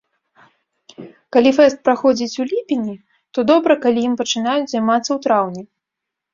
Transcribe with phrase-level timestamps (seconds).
[1.37, 2.95] Калі фэст праходзіць у ліпені,
[3.37, 5.63] то добра, калі ім пачынаюць займацца ў траўні.